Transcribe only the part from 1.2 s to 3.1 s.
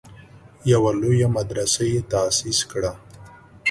مدرسه یې تاسیس کړه.